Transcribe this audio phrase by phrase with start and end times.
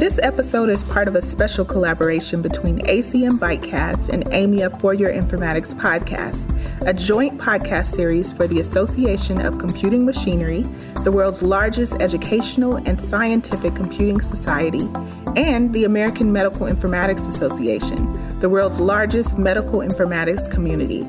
[0.00, 5.12] This episode is part of a special collaboration between ACM Bytecast and AMIA For Your
[5.12, 6.48] Informatics podcast,
[6.86, 10.64] a joint podcast series for the Association of Computing Machinery,
[11.04, 14.88] the world's largest educational and scientific computing society,
[15.36, 21.00] and the American Medical Informatics Association, the world's largest medical informatics community.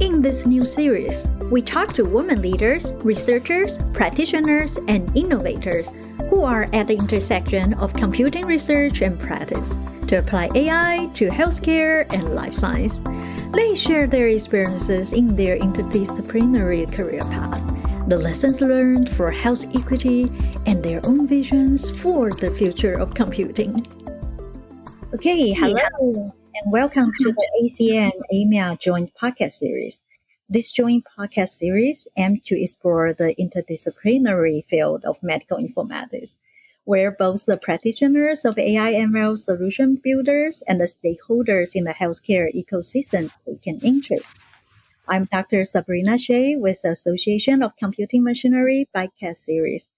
[0.00, 5.86] In this new series, we talk to women leaders, researchers, practitioners, and innovators
[6.28, 9.72] who are at the intersection of computing research and practice
[10.08, 13.00] to apply AI to healthcare and life science.
[13.54, 17.62] They share their experiences in their interdisciplinary career path,
[18.08, 20.24] the lessons learned for health equity,
[20.66, 23.86] and their own visions for the future of computing.
[25.14, 30.00] Okay, hello, and welcome to the ACM AMIA Joint Podcast Series.
[30.48, 36.36] This joint podcast series aims to explore the interdisciplinary field of medical informatics,
[36.84, 42.46] where both the practitioners of AI ML solution builders and the stakeholders in the healthcare
[42.54, 44.38] ecosystem take an interest.
[45.08, 45.64] I'm Dr.
[45.64, 49.90] Sabrina Hsueh with the Association of Computing Machinery Bytecast Series.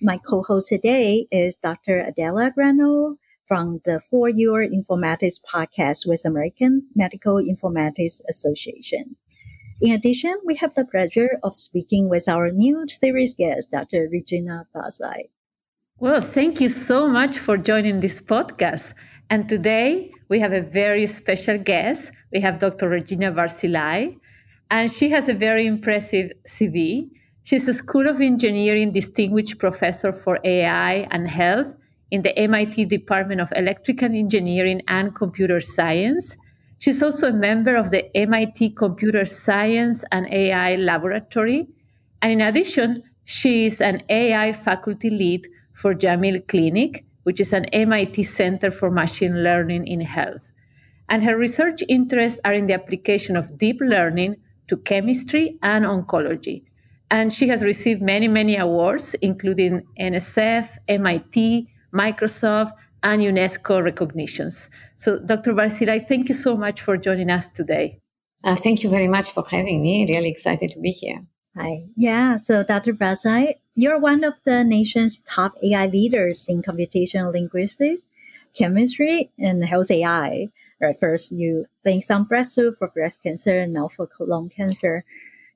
[0.00, 2.00] My co-host today is Dr.
[2.00, 9.16] Adela Grando from the For Your Informatics podcast with American Medical Informatics Association.
[9.80, 14.08] In addition, we have the pleasure of speaking with our new series guest, Dr.
[14.10, 15.30] Regina Barzilay.
[15.98, 18.94] Well, thank you so much for joining this podcast.
[19.30, 22.12] And today we have a very special guest.
[22.32, 22.88] We have Dr.
[22.88, 24.16] Regina Barzilay,
[24.70, 27.10] and she has a very impressive CV.
[27.42, 31.74] She's a School of Engineering Distinguished Professor for AI and Health
[32.10, 36.36] in the MIT Department of Electrical Engineering and Computer Science.
[36.84, 41.66] She's also a member of the MIT Computer Science and AI Laboratory.
[42.20, 47.64] And in addition, she is an AI faculty lead for Jameel Clinic, which is an
[47.72, 50.52] MIT Center for Machine Learning in Health.
[51.08, 56.64] And her research interests are in the application of deep learning to chemistry and oncology.
[57.10, 62.72] And she has received many, many awards, including NSF, MIT, Microsoft,
[63.04, 64.70] and UNESCO recognitions.
[64.96, 65.52] So, Dr.
[65.52, 68.00] Barzilay, thank you so much for joining us today.
[68.42, 70.06] Uh, thank you very much for having me.
[70.08, 71.20] Really excited to be here.
[71.56, 71.84] Hi.
[71.96, 72.38] Yeah.
[72.38, 72.94] So, Dr.
[72.94, 78.08] Barzilay, you're one of the nation's top AI leaders in computational linguistics,
[78.54, 80.48] chemistry, and health AI.
[80.80, 80.98] Right.
[80.98, 85.04] First, you think some breakthrough for breast cancer and now for colon cancer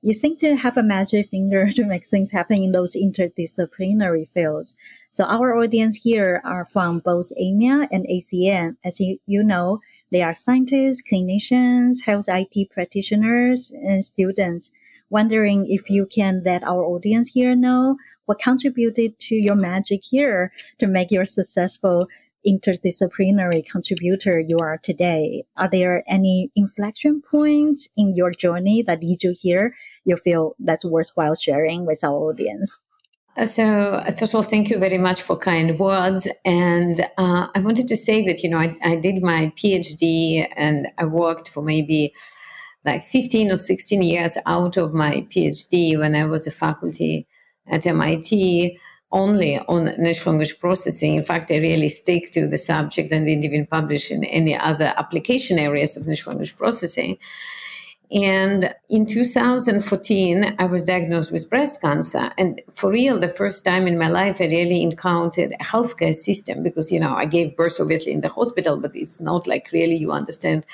[0.01, 4.75] you seem to have a magic finger to make things happen in those interdisciplinary fields.
[5.11, 8.77] So our audience here are from both AMIA and ACM.
[8.83, 9.79] As you, you know,
[10.11, 14.71] they are scientists, clinicians, health IT practitioners, and students.
[15.11, 20.51] Wondering if you can let our audience here know what contributed to your magic here
[20.77, 22.07] to make you successful
[22.45, 25.43] interdisciplinary contributor you are today.
[25.57, 30.85] Are there any inflection points in your journey that lead you here you feel that's
[30.85, 32.81] worthwhile sharing with our audience?
[33.37, 36.27] Uh, so, first of all, thank you very much for kind words.
[36.43, 40.87] And uh, I wanted to say that, you know, I, I did my PhD and
[40.97, 42.13] I worked for maybe
[42.85, 47.27] like 15 or 16 years out of my PhD when I was a faculty
[47.67, 48.77] at MIT
[49.11, 51.15] only on natural language processing.
[51.15, 54.93] In fact, I really stick to the subject and didn't even publish in any other
[54.97, 57.17] application areas of natural language processing.
[58.11, 62.31] And in 2014, I was diagnosed with breast cancer.
[62.39, 66.63] And for real, the first time in my life, I really encountered a healthcare system
[66.63, 69.95] because, you know, I gave birth obviously in the hospital, but it's not like really
[69.95, 70.65] you understand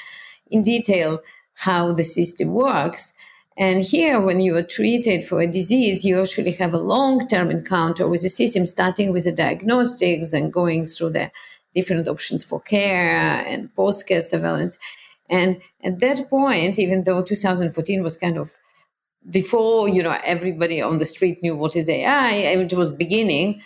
[0.49, 1.19] in detail
[1.55, 3.13] how the system works.
[3.57, 7.49] And here, when you are treated for a disease, you actually have a long term
[7.49, 11.31] encounter with the system, starting with the diagnostics and going through the
[11.73, 14.77] different options for care and post care surveillance.
[15.29, 18.57] And at that point, even though 2014 was kind of
[19.29, 23.61] before you know everybody on the street knew what is AI, it was beginning.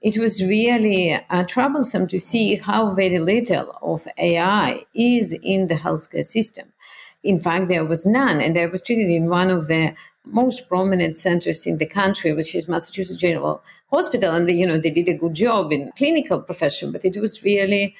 [0.00, 5.76] It was really uh, troublesome to see how very little of AI is in the
[5.76, 6.71] healthcare system.
[7.22, 8.40] In fact, there was none.
[8.40, 12.54] And I was treated in one of the most prominent centers in the country, which
[12.54, 14.34] is Massachusetts General Hospital.
[14.34, 17.42] And they, you know, they did a good job in clinical profession, but it was
[17.42, 17.94] really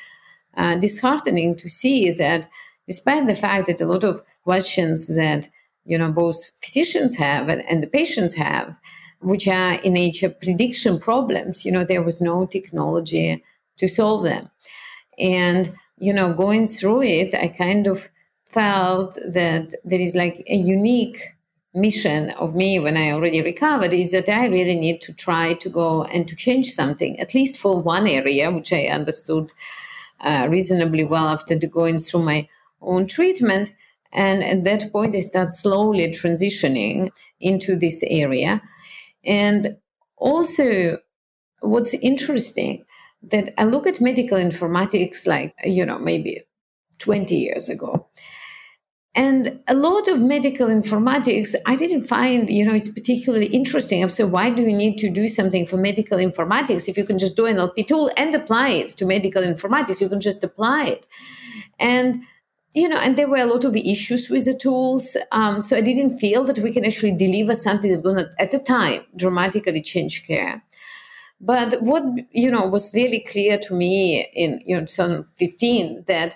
[0.57, 2.49] uh, disheartening to see that
[2.87, 5.49] despite the fact that a lot of questions that,
[5.85, 8.79] you know, both physicians have and, and the patients have,
[9.21, 13.43] which are in nature prediction problems, you know, there was no technology
[13.79, 14.51] to solve them.
[15.19, 18.11] And, you know, going through it, I kind of
[18.53, 21.19] felt that there is like a unique
[21.75, 25.69] mission of me when I already recovered is that I really need to try to
[25.71, 29.53] go and to change something, at least for one area, which I understood
[30.21, 32.49] uh, reasonably well after going through my
[32.83, 33.73] own treatment.
[34.13, 37.11] And at that point, I start slowly transitioning
[37.41, 38.61] into this area.
[39.25, 39.79] And
[40.19, 40.99] also,
[41.61, 42.85] what's interesting
[43.23, 46.43] that I look at medical informatics like, you know, maybe
[46.99, 48.09] 20 years ago.
[49.15, 54.09] And a lot of medical informatics, I didn't find, you know, it's particularly interesting.
[54.09, 57.37] So why do you need to do something for medical informatics if you can just
[57.37, 60.01] do an NLP tool and apply it to medical informatics?
[60.01, 61.07] You can just apply it.
[61.79, 62.23] And
[62.75, 65.17] you know, and there were a lot of issues with the tools.
[65.31, 68.51] Um, so I didn't feel that we can actually deliver something that's going to, at
[68.51, 70.63] the time, dramatically change care.
[71.39, 76.35] But what, you know, was really clear to me in, you know, 2015 that,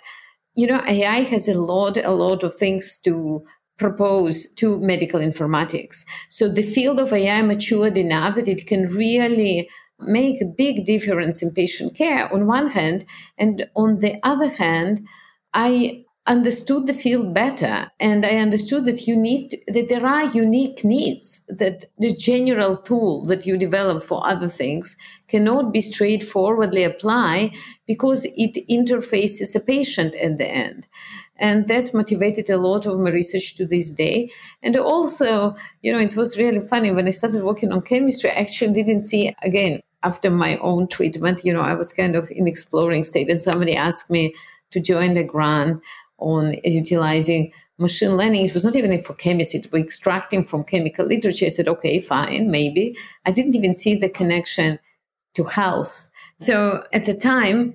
[0.57, 3.45] you know, AI has a lot, a lot of things to
[3.79, 6.05] propose to medical informatics.
[6.31, 9.69] So the field of AI matured enough that it can really
[10.01, 13.05] make a big difference in patient care on one hand.
[13.39, 15.01] And on the other hand,
[15.53, 20.85] I understood the field better and i understood that you need that there are unique
[20.85, 24.97] needs that the general tool that you develop for other things
[25.29, 27.53] cannot be straightforwardly applied
[27.87, 30.87] because it interfaces a patient at the end.
[31.39, 34.31] And that motivated a lot of my research to this day.
[34.63, 38.35] And also you know it was really funny when i started working on chemistry i
[38.35, 42.47] actually didn't see again after my own treatment you know i was kind of in
[42.47, 44.35] exploring state and somebody asked me
[44.71, 45.81] to join the grant
[46.19, 48.47] on utilizing machine learning.
[48.47, 51.47] It was not even for chemistry, it was extracting from chemical literature.
[51.47, 52.97] I said, okay, fine, maybe.
[53.25, 54.79] I didn't even see the connection
[55.35, 56.09] to health.
[56.41, 57.75] So at the time,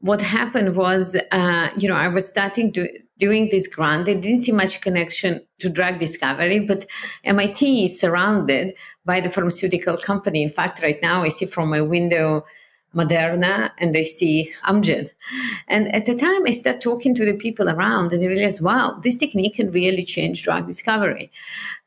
[0.00, 4.08] what happened was, uh, you know, I was starting to doing this grant.
[4.08, 6.86] I didn't see much connection to drug discovery, but
[7.22, 8.74] MIT is surrounded
[9.04, 10.42] by the pharmaceutical company.
[10.42, 12.44] In fact, right now I see from my window
[12.94, 15.10] Moderna and I see Amgen.
[15.68, 18.98] And at the time, I start talking to the people around and I realize, wow,
[19.02, 21.30] this technique can really change drug discovery.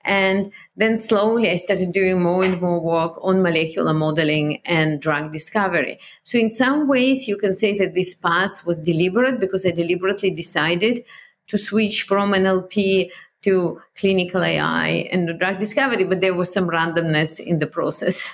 [0.03, 5.31] And then slowly, I started doing more and more work on molecular modeling and drug
[5.31, 5.99] discovery.
[6.23, 10.29] So, in some ways, you can say that this path was deliberate because I deliberately
[10.29, 11.03] decided
[11.47, 13.09] to switch from NLP
[13.43, 18.29] to clinical AI and drug discovery, but there was some randomness in the process.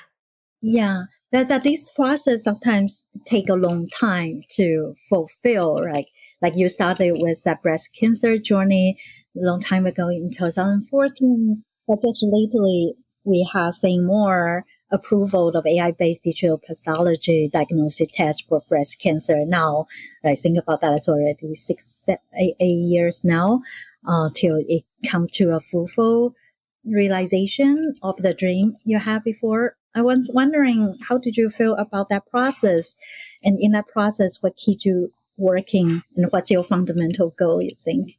[0.62, 6.06] Yeah that, that this process sometimes take a long time to fulfill, right?
[6.42, 8.98] Like you started with that breast cancer journey
[9.38, 12.94] a long time ago in 2014, but just lately
[13.24, 19.45] we have seen more approval of AI-based digital pathology diagnostic test for breast cancer.
[19.45, 19.86] Now,
[20.25, 23.62] I think about that, it's already six, eight, eight years now,
[24.06, 26.36] uh, till it come to a full
[26.84, 32.10] realization of the dream you had before I was wondering, how did you feel about
[32.10, 32.96] that process?
[33.44, 38.18] And in that process, what keeps you working and what's your fundamental goal, you think?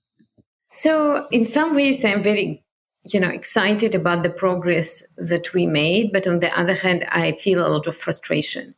[0.71, 2.63] So in some ways, I'm very,
[3.07, 6.13] you know, excited about the progress that we made.
[6.13, 8.75] But on the other hand, I feel a lot of frustration.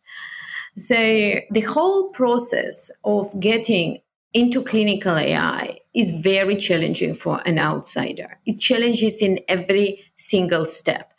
[0.76, 4.00] So the whole process of getting
[4.32, 8.38] into clinical AI is very challenging for an outsider.
[8.44, 11.13] It challenges in every single step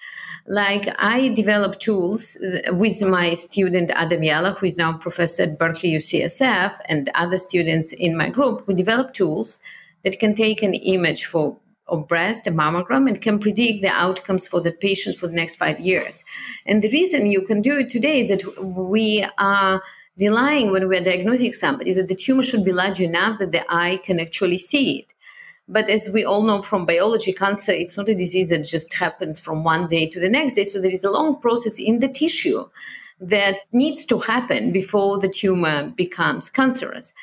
[0.47, 5.57] like I develop tools uh, with my student Adam Yala, who is now professor at
[5.57, 8.67] Berkeley UCSF, and other students in my group.
[8.67, 9.59] We develop tools
[10.03, 14.47] that can take an image for of breast, a mammogram, and can predict the outcomes
[14.47, 16.23] for the patients for the next five years.
[16.65, 19.83] And the reason you can do it today is that we are
[20.17, 23.99] relying when we're diagnosing somebody that the tumor should be large enough that the eye
[24.03, 25.13] can actually see it.
[25.67, 29.39] But as we all know from biology, cancer, it's not a disease that just happens
[29.39, 30.63] from one day to the next day.
[30.63, 32.65] So there is a long process in the tissue
[33.19, 37.13] that needs to happen before the tumor becomes cancerous.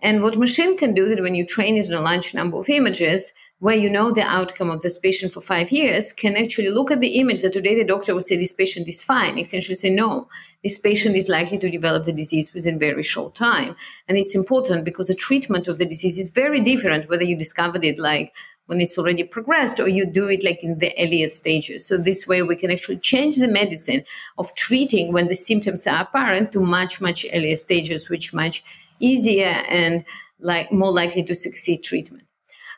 [0.00, 2.68] And what machine can do that when you train it on a large number of
[2.68, 6.92] images, where you know the outcome of this patient for five years can actually look
[6.92, 9.36] at the image that today the doctor would say this patient is fine.
[9.36, 10.28] It can actually say, no,
[10.62, 13.76] this patient is likely to develop the disease within very short time.
[14.08, 17.84] And it's important because the treatment of the disease is very different whether you discovered
[17.84, 18.32] it like
[18.66, 21.86] when it's already progressed or you do it like in the earlier stages.
[21.86, 24.04] So this way we can actually change the medicine
[24.36, 28.62] of treating when the symptoms are apparent to much, much earlier stages, which much
[29.00, 30.04] easier and
[30.40, 32.24] like more likely to succeed treatment.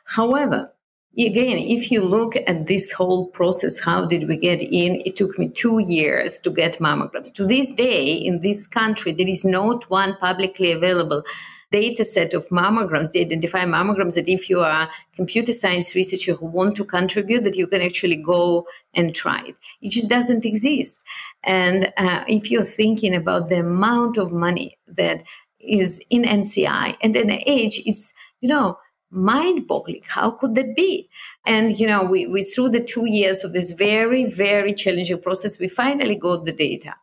[0.05, 0.71] However,
[1.17, 5.01] again, if you look at this whole process, how did we get in?
[5.05, 7.33] It took me two years to get mammograms.
[7.33, 11.23] To this day, in this country, there is not one publicly available
[11.71, 13.11] data set of mammograms.
[13.11, 17.43] They identify mammograms that if you are a computer science researcher who want to contribute,
[17.43, 19.55] that you can actually go and try it.
[19.81, 21.01] It just doesn't exist.
[21.43, 25.23] And uh, if you're thinking about the amount of money that
[25.59, 28.77] is in NCI and NIH, it's, you know,
[29.11, 30.01] mind boggling.
[30.07, 31.09] How could that be?
[31.45, 35.59] And, you know, we, we, through the two years of this very, very challenging process,
[35.59, 36.95] we finally got the data.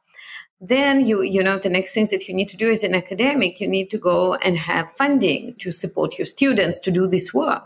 [0.61, 3.61] Then you, you know, the next things that you need to do as an academic,
[3.61, 7.65] you need to go and have funding to support your students to do this work.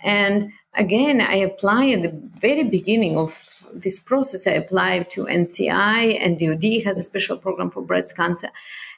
[0.00, 3.44] And again, I apply at the very beginning of
[3.74, 8.48] this process, I applied to NCI and DOD has a special program for breast cancer.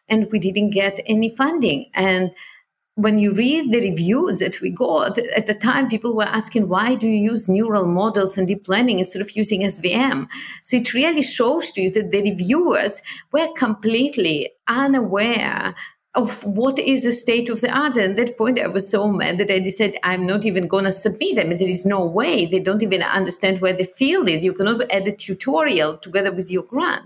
[0.08, 1.90] And we didn't get any funding.
[1.94, 2.32] And
[3.02, 6.94] when you read the reviews that we got at the time people were asking why
[6.94, 10.28] do you use neural models and deep learning instead of using svm
[10.62, 13.00] so it really shows to you that the reviewers
[13.32, 15.74] were completely unaware
[16.16, 17.94] of what is the state of the art.
[17.94, 20.84] And at that point, I was so mad that I decided I'm not even going
[20.84, 21.50] to submit them.
[21.50, 22.46] There is no way.
[22.46, 24.44] They don't even understand where the field is.
[24.44, 27.04] You cannot add a tutorial together with your grant.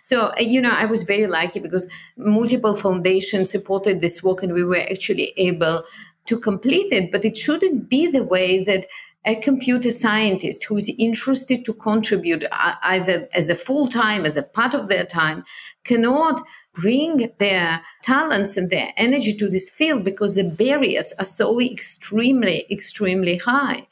[0.00, 1.86] So, uh, you know, I was very lucky because
[2.16, 5.84] multiple foundations supported this work and we were actually able
[6.24, 7.12] to complete it.
[7.12, 8.86] But it shouldn't be the way that
[9.26, 14.36] a computer scientist who is interested to contribute uh, either as a full time, as
[14.36, 15.44] a part of their time,
[15.84, 16.40] cannot
[16.76, 22.66] bring their talents and their energy to this field because the barriers are so extremely,
[22.70, 23.86] extremely high.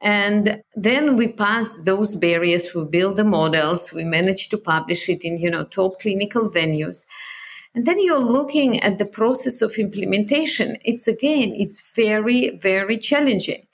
[0.00, 5.24] And then we passed those barriers, we built the models, we managed to publish it
[5.24, 7.04] in, you know, top clinical venues.
[7.74, 10.78] And then you're looking at the process of implementation.
[10.84, 13.66] It's again, it's very, very challenging.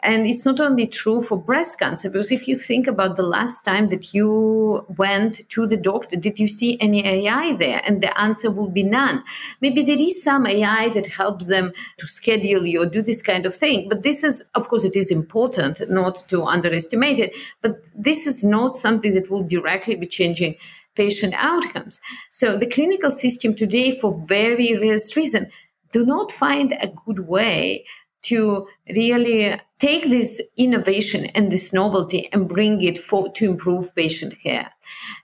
[0.00, 3.64] And it's not only true for breast cancer, because if you think about the last
[3.64, 7.82] time that you went to the doctor, did you see any AI there?
[7.84, 9.24] And the answer will be none.
[9.60, 13.44] Maybe there is some AI that helps them to schedule you or do this kind
[13.44, 13.88] of thing.
[13.88, 17.32] But this is, of course, it is important not to underestimate it.
[17.60, 20.54] But this is not something that will directly be changing
[20.94, 22.00] patient outcomes.
[22.30, 25.48] So the clinical system today, for very various reasons,
[25.90, 27.84] do not find a good way
[28.28, 34.38] to really take this innovation and this novelty and bring it for to improve patient
[34.40, 34.70] care.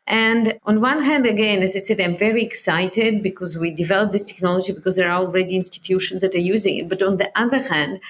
[0.07, 4.25] And on one hand, again, as I said, I'm very excited because we developed this
[4.25, 6.89] technology because there are already institutions that are using it.
[6.89, 8.01] But on the other hand,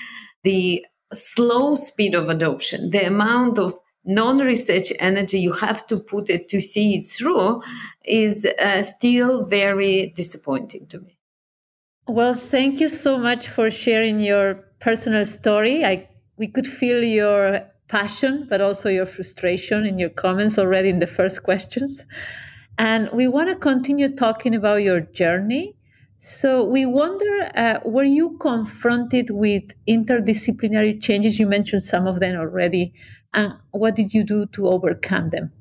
[0.42, 6.48] the slow speed of adoption, the amount of non-research energy you have to put it
[6.48, 7.62] to see it through
[8.04, 11.18] is uh, still very disappointing to me.
[12.06, 15.84] Well, thank you so much for sharing your personal story.
[15.84, 20.98] I we could feel your passion, but also your frustration in your comments already in
[20.98, 22.04] the first questions.
[22.76, 25.76] And we want to continue talking about your journey.
[26.18, 31.38] So we wonder, uh, were you confronted with interdisciplinary changes?
[31.38, 32.92] You mentioned some of them already.
[33.32, 35.52] And what did you do to overcome them?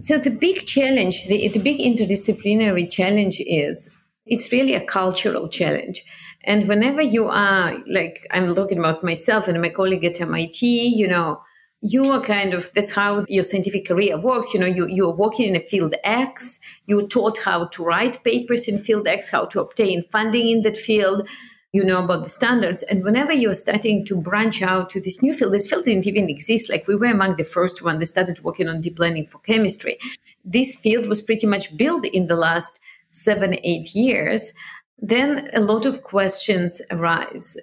[0.00, 3.90] So the big challenge, the, the big interdisciplinary challenge is
[4.26, 6.04] it's really a cultural challenge.
[6.44, 11.08] And whenever you are, like, I'm looking about myself and my colleague at MIT, you
[11.08, 11.42] know,
[11.80, 14.54] you are kind of, that's how your scientific career works.
[14.54, 18.68] You know, you, you're working in a field X, you're taught how to write papers
[18.68, 21.28] in field X, how to obtain funding in that field
[21.76, 22.82] you know about the standards.
[22.84, 26.30] And whenever you're starting to branch out to this new field, this field didn't even
[26.30, 26.70] exist.
[26.70, 29.98] Like we were among the first one that started working on deep learning for chemistry.
[30.42, 32.80] This field was pretty much built in the last
[33.10, 34.52] seven, eight years,
[34.98, 37.56] then a lot of questions arise.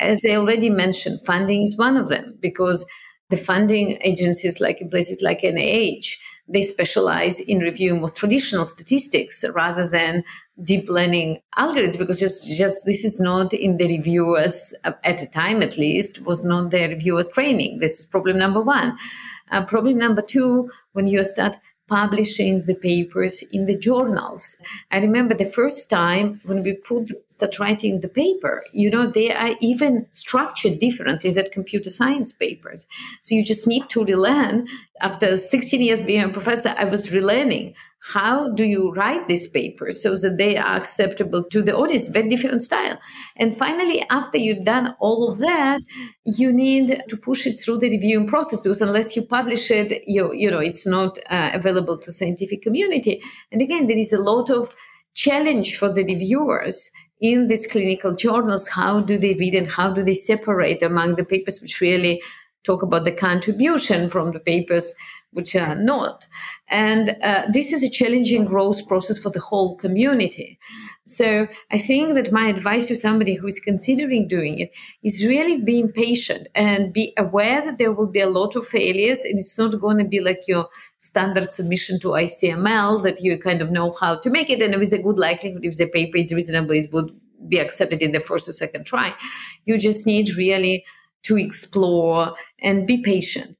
[0.00, 2.86] As I already mentioned, funding is one of them because
[3.28, 6.16] the funding agencies like in places like NIH,
[6.48, 10.22] they specialize in reviewing more traditional statistics rather than
[10.62, 15.60] deep learning algorithms because just, just this is not in the reviewers at the time
[15.62, 18.96] at least was not the reviewers training this is problem number one
[19.50, 24.56] uh, problem number two when you start publishing the papers in the journals.
[24.90, 29.32] I remember the first time when we put start writing the paper, you know, they
[29.32, 32.86] are even structured differently than computer science papers.
[33.20, 34.66] So you just need to relearn.
[35.00, 37.74] After 16 years being a professor, I was relearning
[38.12, 42.28] how do you write these papers so that they are acceptable to the audience very
[42.28, 42.96] different style
[43.36, 45.80] and finally after you've done all of that
[46.24, 50.32] you need to push it through the reviewing process because unless you publish it you
[50.32, 54.50] you know it's not uh, available to scientific community and again there is a lot
[54.50, 54.72] of
[55.14, 60.02] challenge for the reviewers in these clinical journals how do they read and how do
[60.02, 62.22] they separate among the papers which really
[62.64, 64.94] talk about the contribution from the papers
[65.36, 66.26] which are not.
[66.68, 70.58] And uh, this is a challenging growth process for the whole community.
[71.06, 74.72] So I think that my advice to somebody who is considering doing it
[75.04, 79.24] is really being patient and be aware that there will be a lot of failures
[79.24, 80.68] and it's not going to be like your
[81.06, 84.60] standard submission to ICML that you kind of know how to make it.
[84.60, 87.10] And with a good likelihood, if the paper is reasonable, it would
[87.48, 89.14] be accepted in the first or second try.
[89.64, 90.84] You just need really
[91.22, 93.56] to explore and be patient.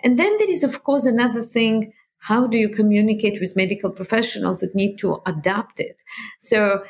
[0.00, 1.92] And then there is, of course, another thing.
[2.18, 6.02] How do you communicate with medical professionals that need to adapt it?
[6.40, 6.84] So,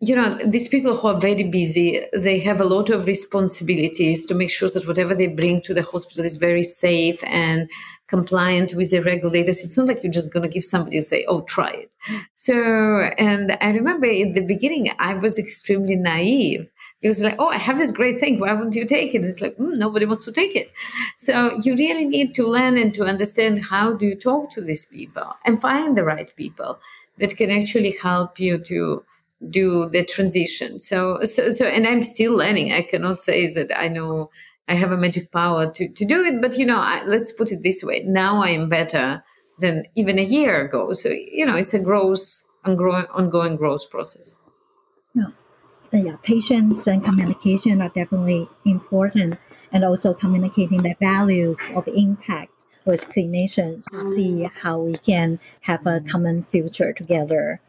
[0.00, 4.34] you know, these people who are very busy, they have a lot of responsibilities to
[4.34, 7.70] make sure that whatever they bring to the hospital is very safe and
[8.14, 9.58] compliant with the regulators.
[9.64, 11.92] It's not like you're just going to give somebody and say, oh, try it.
[12.36, 12.54] So,
[13.28, 16.68] and I remember in the beginning, I was extremely naive
[17.02, 18.38] it was like, oh, I have this great thing.
[18.38, 19.24] Why wouldn't you take it?
[19.24, 20.70] It's like, mm, nobody wants to take it.
[21.16, 24.84] So you really need to learn and to understand how do you talk to these
[24.84, 26.78] people and find the right people
[27.18, 29.04] that can actually help you to
[29.50, 30.78] do the transition.
[30.78, 32.72] So, so, so, and I'm still learning.
[32.72, 34.30] I cannot say that I know
[34.72, 37.52] I have a magic power to, to do it, but you know, I, let's put
[37.52, 38.02] it this way.
[38.04, 39.22] Now I am better
[39.58, 40.92] than even a year ago.
[40.92, 42.24] So, you know, it's a growth,
[42.64, 44.38] ongoing, ongoing growth process.
[45.14, 45.32] Yeah
[46.00, 49.38] yeah, patience and communication are definitely important,
[49.72, 52.52] and also communicating the values of impact
[52.86, 57.60] with clinicians to see how we can have a common future together.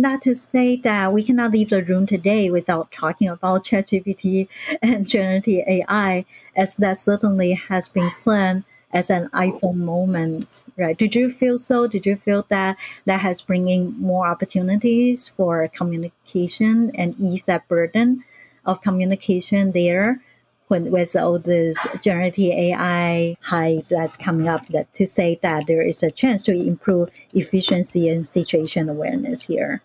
[0.00, 4.48] Not to say that we cannot leave the room today without talking about ChatGPT
[4.82, 6.24] and generative AI,
[6.56, 8.64] as that certainly has been planned
[8.94, 10.96] as an iPhone moment, right?
[10.96, 11.86] Did you feel so?
[11.86, 18.24] Did you feel that that has bringing more opportunities for communication and ease that burden
[18.64, 20.22] of communication there?
[20.68, 25.82] When, with all this generative AI hype that's coming up, that to say that there
[25.82, 29.82] is a chance to improve efficiency and situation awareness here.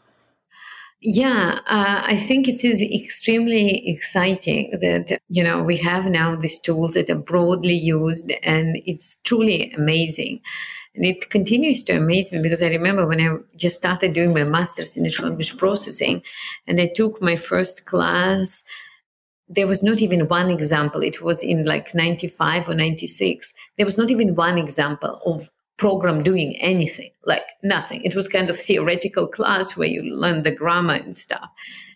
[1.02, 6.60] Yeah, uh, I think it is extremely exciting that, you know, we have now these
[6.60, 10.40] tools that are broadly used and it's truly amazing.
[10.96, 14.46] And it continues to amaze me because I remember when I just started doing my
[14.46, 16.24] master's in natural language processing
[16.68, 18.64] and I took my first class,
[19.48, 21.02] there was not even one example.
[21.04, 23.54] It was in like 95 or 96.
[23.78, 28.02] There was not even one example of program doing anything, like nothing.
[28.04, 31.50] It was kind of theoretical class where you learn the grammar and stuff.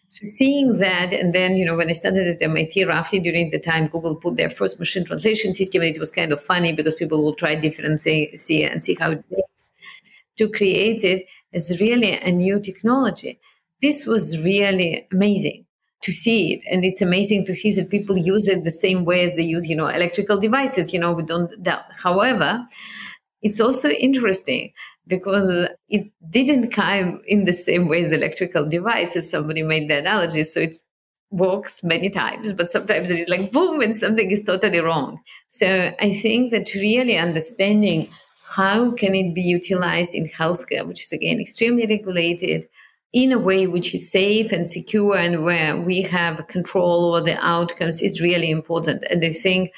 [0.10, 3.60] So seeing that, and then you know when I started at MIT, roughly during the
[3.60, 7.24] time Google put their first machine translation system, it was kind of funny because people
[7.24, 9.70] will try different things see and see how it works.
[10.38, 13.39] To create it as really a new technology,
[13.82, 15.65] this was really amazing
[16.02, 19.24] to see it, and it's amazing to see that people use it the same way
[19.24, 20.92] as they use you know electrical devices.
[20.92, 21.84] You know, we don't doubt.
[21.96, 22.68] However
[23.41, 24.71] it's also interesting
[25.08, 25.49] because
[25.89, 29.30] it didn't come in the same way as electrical devices.
[29.30, 30.43] Somebody made the analogy.
[30.43, 30.75] So it
[31.32, 35.19] works many times, but sometimes it is like boom and something is totally wrong.
[35.47, 38.10] So I think that really understanding
[38.47, 42.65] how can it be utilized in healthcare, which is again extremely regulated,
[43.13, 47.38] in a way which is safe and secure and where we have control over the
[47.43, 49.04] outcomes is really important.
[49.10, 49.71] And I think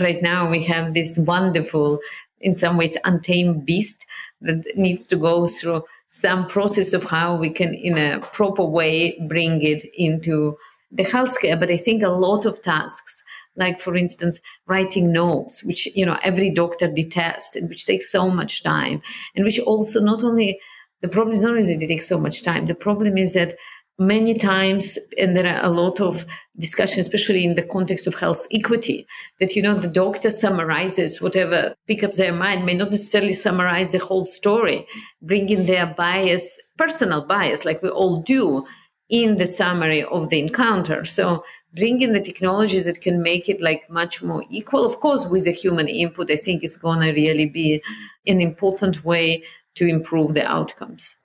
[0.00, 2.00] right now we have this wonderful
[2.46, 4.06] in some ways untamed beast
[4.40, 9.18] that needs to go through some process of how we can in a proper way
[9.28, 10.56] bring it into
[10.92, 11.58] the healthcare.
[11.58, 13.22] But i think a lot of tasks
[13.56, 18.30] like for instance writing notes which you know every doctor detests and which takes so
[18.30, 19.02] much time
[19.34, 20.60] and which also not only
[21.02, 23.54] the problem is not only that it takes so much time the problem is that
[23.98, 26.26] many times and there are a lot of
[26.58, 29.06] discussion especially in the context of health equity
[29.40, 33.92] that you know the doctor summarizes whatever pick up their mind may not necessarily summarize
[33.92, 34.86] the whole story
[35.22, 38.66] bringing their bias personal bias like we all do
[39.08, 41.04] in the summary of the encounter.
[41.04, 44.84] So bringing the technologies that can make it like much more equal.
[44.84, 47.82] Of course with a human input i think is going to really be
[48.26, 51.16] an important way to improve the outcomes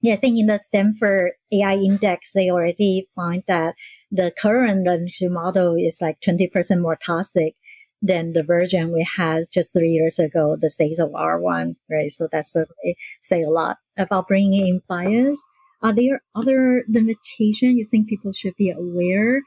[0.00, 3.74] yeah, I think in the Stanford AI index, they already find that
[4.10, 7.56] the current language model is like 20% more toxic
[8.00, 12.12] than the version we had just three years ago, the stage of R1, right?
[12.12, 15.42] So that's certainly say a lot about bringing in bias.
[15.82, 19.42] Are there other limitations you think people should be aware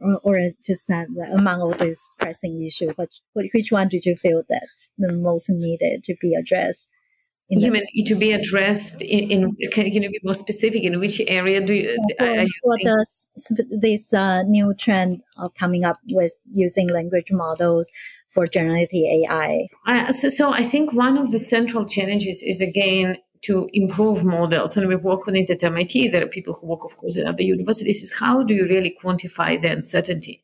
[0.00, 4.42] or, or just uh, among all these pressing issues, which, which one did you feel
[4.48, 6.88] that's the most needed to be addressed?
[7.50, 10.84] You mean to be addressed in, in, can, can you be more specific?
[10.84, 15.54] In which area do you, for, are you for the, this uh, new trend of
[15.54, 17.90] coming up with using language models
[18.28, 19.66] for generative AI?
[20.12, 24.86] So, so I think one of the central challenges is again to improve models, and
[24.86, 26.08] we work on it at MIT.
[26.08, 28.02] There are people who work, of course, at other universities.
[28.02, 30.42] Is how do you really quantify the uncertainty?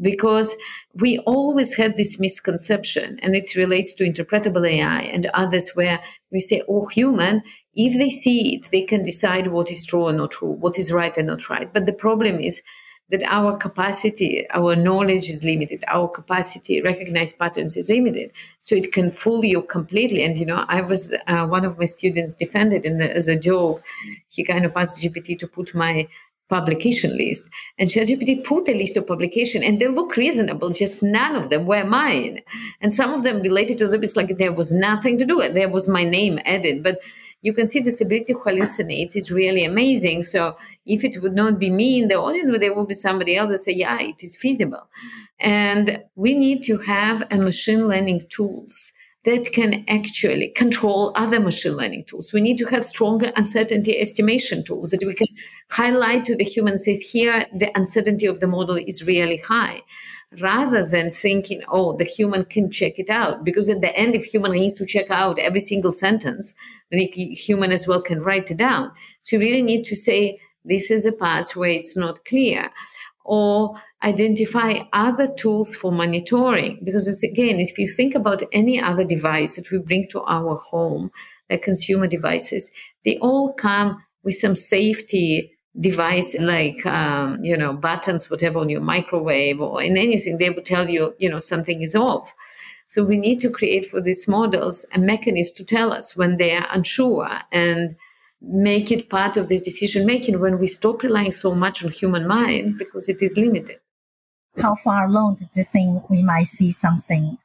[0.00, 0.54] Because
[0.94, 6.40] we always had this misconception, and it relates to interpretable AI and others, where we
[6.40, 7.42] say, "Oh, human."
[7.74, 10.92] If they see it, they can decide what is true or not true, what is
[10.92, 11.72] right and not right.
[11.72, 12.62] But the problem is
[13.10, 18.30] that our capacity, our knowledge is limited, our capacity recognize patterns is limited.
[18.60, 20.22] So it can fool you completely.
[20.22, 23.82] And, you know, I was, uh, one of my students defended in as a joke.
[24.28, 26.08] He kind of asked GPT to put my
[26.48, 27.50] publication list.
[27.78, 31.66] And ChatGPT put a list of publication and they look reasonable, just none of them
[31.66, 32.40] were mine.
[32.80, 35.40] And some of them related to the books, like there was nothing to do.
[35.40, 36.82] And there was my name added.
[36.82, 36.98] But
[37.44, 40.22] you can see this ability to hallucinate is really amazing.
[40.22, 43.36] So if it would not be me in the audience, but there will be somebody
[43.36, 44.88] else that say, yeah, it is feasible.
[45.38, 48.92] And we need to have a machine learning tools
[49.24, 52.32] that can actually control other machine learning tools.
[52.32, 55.26] We need to have stronger uncertainty estimation tools that we can
[55.70, 59.82] highlight to the human, say, here, the uncertainty of the model is really high
[60.40, 63.44] rather than thinking, oh, the human can check it out.
[63.44, 66.54] Because at the end, if human needs to check out every single sentence,
[66.90, 68.90] the human as well can write it down.
[69.20, 72.70] So you really need to say, this is a part where it's not clear.
[73.26, 76.80] Or identify other tools for monitoring.
[76.84, 81.10] Because again, if you think about any other device that we bring to our home,
[81.48, 82.70] like consumer devices,
[83.04, 88.80] they all come with some safety device like um, you know buttons whatever on your
[88.80, 92.34] microwave or in anything they will tell you you know something is off.
[92.86, 96.54] So we need to create for these models a mechanism to tell us when they
[96.54, 97.96] are unsure and
[98.40, 102.26] make it part of this decision making when we stop relying so much on human
[102.28, 103.78] mind because it is limited.
[104.60, 107.38] How far along do you think we might see something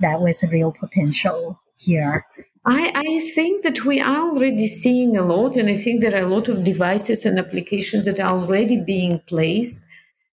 [0.00, 2.26] that was a real potential here
[2.66, 6.24] I, I think that we are already seeing a lot, and I think there are
[6.24, 9.84] a lot of devices and applications that are already being placed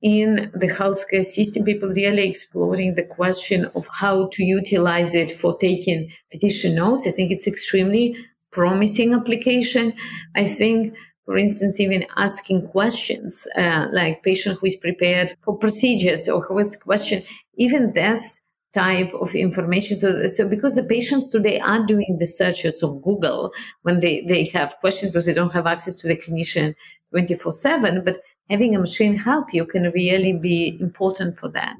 [0.00, 1.64] in the healthcare system.
[1.64, 7.06] People really exploring the question of how to utilize it for taking physician notes.
[7.06, 8.16] I think it's extremely
[8.52, 9.92] promising application.
[10.34, 10.94] I think
[11.30, 16.58] for instance, even asking questions, uh, like patient who is prepared for procedures or who
[16.58, 17.22] has a question,
[17.54, 18.40] even that's
[18.72, 19.96] type of information.
[19.96, 23.52] So, so because the patients today are doing the searches on Google
[23.82, 26.74] when they, they have questions because they don't have access to the clinician
[27.10, 31.76] 24 7, but having a machine help you can really be important for that.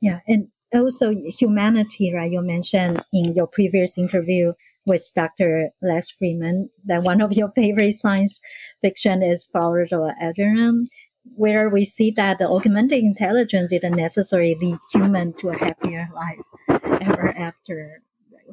[0.00, 0.20] Yeah.
[0.26, 2.30] And also humanity, right?
[2.30, 4.52] You mentioned in your previous interview
[4.86, 5.70] with Dr.
[5.82, 8.40] Les Freeman that one of your favorite science
[8.82, 10.86] fiction is of Algernon
[11.24, 16.80] where we see that the augmented intelligence didn't necessarily lead human to a happier life
[17.00, 18.02] ever after.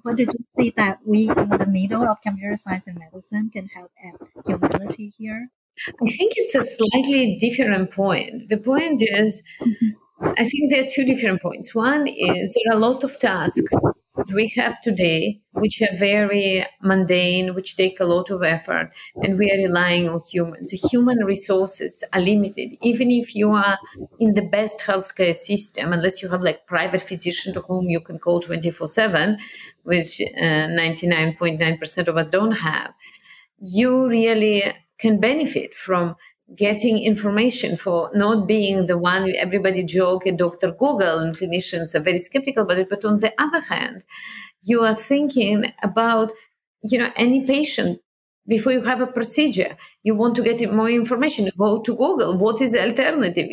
[0.03, 3.67] What did you see that we in the middle of computer science and medicine can
[3.67, 5.49] help add humanity here?
[5.87, 8.49] I think it's a slightly different point.
[8.49, 9.89] The point is, mm-hmm.
[10.21, 11.75] I think there are two different points.
[11.75, 13.75] One is there are a lot of tasks
[14.15, 19.37] that we have today, which are very mundane, which take a lot of effort, and
[19.37, 20.71] we are relying on humans.
[20.91, 22.77] Human resources are limited.
[22.81, 23.77] Even if you are
[24.19, 28.17] in the best healthcare system, unless you have like private physician to whom you can
[28.17, 29.37] call 24 7,
[29.83, 32.93] which 99.9% uh, of us don't have,
[33.59, 34.63] you really
[34.97, 36.15] can benefit from
[36.55, 40.71] getting information for not being the one everybody joke at Dr.
[40.71, 42.89] Google and clinicians are very skeptical about it.
[42.89, 44.03] But on the other hand,
[44.63, 46.31] you are thinking about,
[46.83, 47.99] you know, any patient
[48.47, 52.37] before you have a procedure, you want to get more information, you go to Google.
[52.37, 53.49] What is the alternative?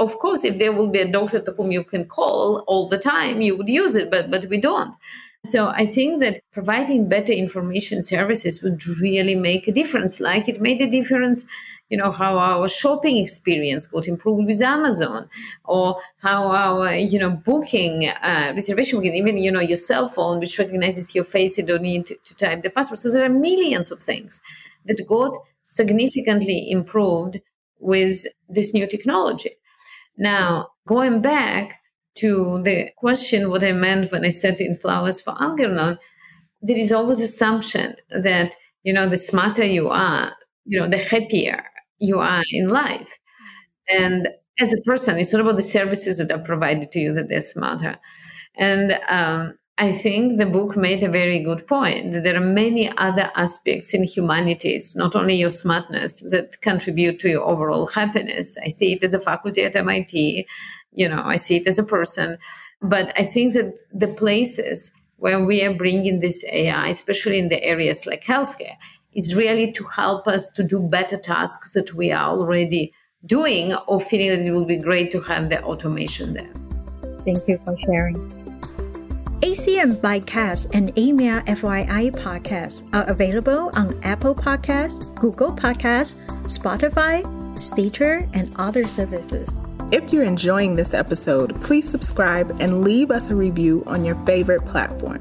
[0.00, 2.96] Of course, if there will be a doctor to whom you can call all the
[2.96, 4.96] time, you would use it, but, but we don't.
[5.44, 10.60] So I think that providing better information services would really make a difference, like it
[10.60, 11.44] made a difference
[11.90, 15.28] you know how our shopping experience got improved with amazon
[15.64, 20.38] or how our you know booking uh, reservation booking even you know your cell phone
[20.38, 22.98] which recognizes your face you don't need to, to type the password.
[22.98, 24.40] So there are millions of things
[24.86, 27.40] that got significantly improved
[27.78, 29.50] with this new technology.
[30.16, 31.80] Now going back
[32.16, 35.96] to the question what i meant when i said in flowers for algernon
[36.60, 40.32] there is always assumption that you know the smarter you are
[40.64, 41.64] you know the happier
[42.00, 43.18] you are in life.
[43.88, 47.28] And as a person, it's not about the services that are provided to you that
[47.28, 47.98] they're smarter.
[48.56, 52.12] And um, I think the book made a very good point.
[52.12, 57.42] There are many other aspects in humanities, not only your smartness, that contribute to your
[57.42, 58.58] overall happiness.
[58.62, 60.46] I see it as a faculty at MIT.
[60.92, 62.36] You know, I see it as a person.
[62.82, 67.62] But I think that the places where we are bringing this AI, especially in the
[67.62, 68.76] areas like healthcare,
[69.14, 72.92] is really to help us to do better tasks that we are already
[73.26, 76.52] doing or feeling that it will be great to have the automation there.
[77.24, 78.16] Thank you for sharing.
[79.42, 87.24] ACM Bytecast and AMIA FYI podcasts are available on Apple Podcasts, Google Podcasts, Spotify,
[87.58, 89.56] Stitcher, and other services.
[89.92, 94.64] If you're enjoying this episode, please subscribe and leave us a review on your favorite
[94.66, 95.20] platform.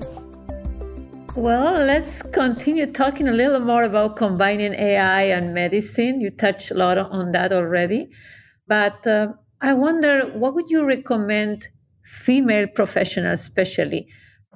[1.36, 6.22] Well, let's continue talking a little more about combining AI and medicine.
[6.22, 8.10] You touched a lot on that already.
[8.68, 11.68] But uh, I wonder what would you recommend
[12.04, 14.08] female professionals, especially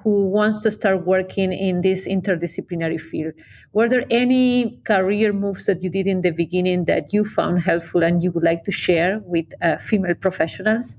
[0.03, 3.33] who wants to start working in this interdisciplinary field?
[3.71, 8.03] Were there any career moves that you did in the beginning that you found helpful
[8.03, 10.97] and you would like to share with uh, female professionals?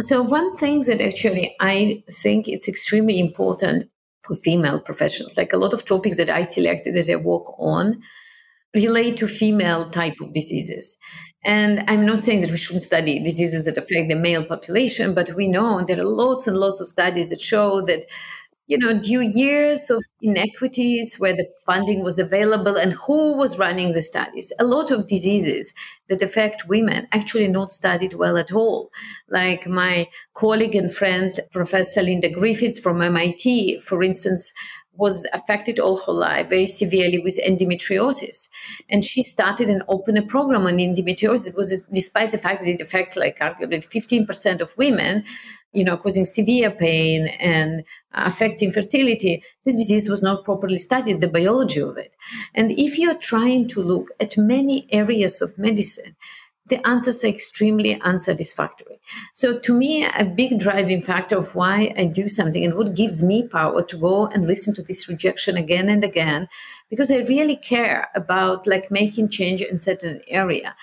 [0.00, 3.91] So one thing that actually I think it's extremely important
[4.22, 5.36] for female professionals.
[5.36, 8.02] Like a lot of topics that I selected that I work on
[8.74, 10.96] relate to female type of diseases.
[11.44, 15.34] And I'm not saying that we shouldn't study diseases that affect the male population, but
[15.34, 18.04] we know there are lots and lots of studies that show that
[18.66, 23.92] you know, due years of inequities where the funding was available and who was running
[23.92, 24.52] the studies.
[24.58, 25.74] A lot of diseases
[26.08, 28.90] that affect women actually not studied well at all.
[29.28, 34.52] Like my colleague and friend, Professor Linda Griffiths from MIT, for instance,
[34.94, 38.48] was affected all her life very severely with endometriosis.
[38.90, 41.48] And she started and opened a program on endometriosis.
[41.48, 45.24] It was despite the fact that it affects like arguably 15% of women,
[45.72, 51.28] you know, causing severe pain and affecting fertility, this disease was not properly studied, the
[51.28, 52.14] biology of it.
[52.54, 56.14] And if you're trying to look at many areas of medicine,
[56.66, 59.00] the answers are extremely unsatisfactory.
[59.34, 63.22] So, to me, a big driving factor of why I do something and what gives
[63.22, 66.48] me power to go and listen to this rejection again and again,
[66.88, 70.76] because I really care about like making change in certain area.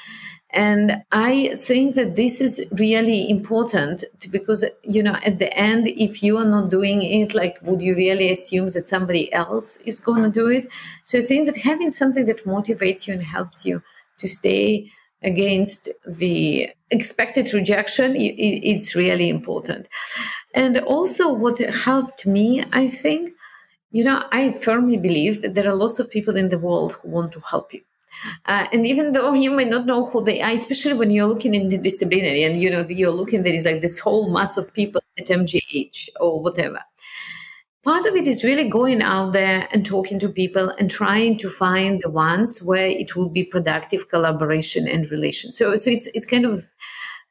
[0.52, 6.24] And I think that this is really important because, you know, at the end, if
[6.24, 10.24] you are not doing it, like, would you really assume that somebody else is going
[10.24, 10.66] to do it?
[11.04, 13.84] So I think that having something that motivates you and helps you
[14.18, 19.88] to stay against the expected rejection, it's really important.
[20.56, 23.32] And also, what helped me, I think,
[23.92, 27.10] you know, I firmly believe that there are lots of people in the world who
[27.10, 27.82] want to help you
[28.45, 31.53] uh, and even though you may not know who they are, especially when you're looking
[31.53, 35.01] into disciplinary and you know you're looking there is like this whole mass of people
[35.17, 36.79] at MGH or whatever.
[37.84, 41.49] Part of it is really going out there and talking to people and trying to
[41.49, 45.51] find the ones where it will be productive collaboration and relation.
[45.51, 46.65] So, so it's it's kind of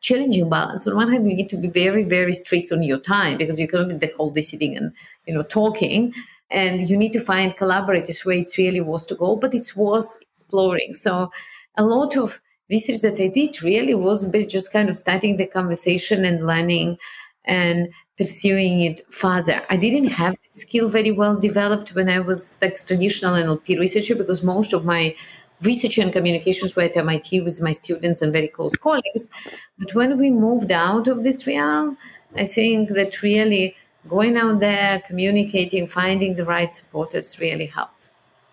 [0.01, 0.87] challenging balance.
[0.87, 3.69] On one hand, you need to be very, very strict on your time because you
[3.69, 4.93] cannot be the whole day sitting and
[5.27, 6.15] you know talking
[6.51, 10.21] and you need to find collaborators where it's really was to go, but it's worth
[10.33, 10.93] exploring.
[10.95, 11.31] So
[11.77, 16.25] a lot of research that I did really was just kind of starting the conversation
[16.25, 16.99] and learning
[17.45, 19.63] and pursuing it further.
[19.71, 24.17] I didn't have that skill very well developed when I was like traditional NLP researcher
[24.17, 25.15] because most of my
[25.63, 29.31] research and communications were at MIT with my students and very close colleagues.
[29.79, 31.97] But when we moved out of this realm,
[32.37, 38.09] I think that really going out there, communicating, finding the right supporters really helped.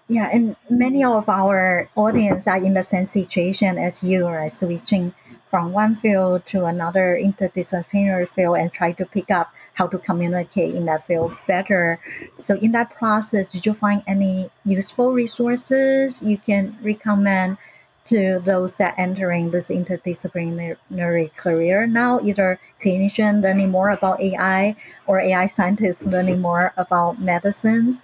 [0.07, 5.13] Yeah, and many of our audience are in the same situation as you are switching
[5.49, 10.75] from one field to another interdisciplinary field and try to pick up how to communicate
[10.75, 11.99] in that field better.
[12.39, 17.57] So in that process, did you find any useful resources you can recommend
[18.05, 24.75] to those that entering this interdisciplinary career now, either clinician learning more about AI
[25.07, 28.01] or AI scientists learning more about medicine?